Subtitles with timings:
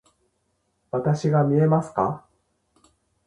[0.89, 2.25] わたしが見えますか？